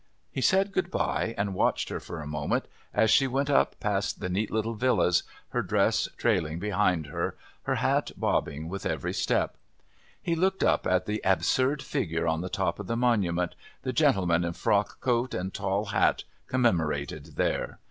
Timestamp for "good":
0.71-0.89